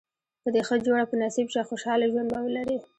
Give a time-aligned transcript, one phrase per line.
[0.43, 2.77] که دې ښه جوړه په نصیب شوه خوشاله ژوند به ولرې.